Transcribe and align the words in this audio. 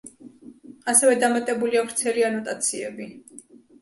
ასევე 0.93 1.19
დამატებულია 1.25 1.83
ვრცელი 1.85 2.25
ანოტაციები. 2.31 3.11